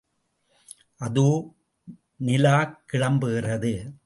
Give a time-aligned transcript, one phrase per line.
[0.95, 1.55] அதோ,
[2.15, 3.93] நிலாக் கிளம்புகிறது.